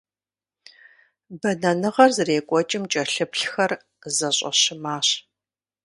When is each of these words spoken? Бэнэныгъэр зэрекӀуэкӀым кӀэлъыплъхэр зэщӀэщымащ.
Бэнэныгъэр 1.39 2.11
зэрекӀуэкӀым 2.15 2.83
кӀэлъыплъхэр 2.91 3.71
зэщӀэщымащ. 4.15 5.07